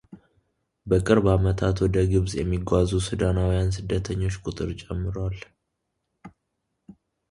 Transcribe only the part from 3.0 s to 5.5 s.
ሱዳናውያን ስደተኞች ቁጥር ጨምሯል።